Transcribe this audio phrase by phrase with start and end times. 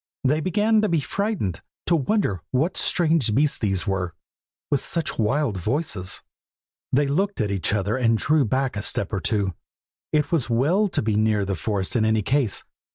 [0.23, 4.15] They began to be frightened, to wonder what strange beasts these were,
[4.71, 6.23] with such wild voices.
[6.91, 9.53] They looked at each other and drew back a step or two,
[10.11, 12.63] it was well to be near the forest in any case.